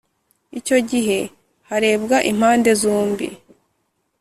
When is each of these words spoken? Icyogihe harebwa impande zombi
Icyogihe 0.57 1.19
harebwa 1.69 2.17
impande 2.31 2.71
zombi 2.81 3.27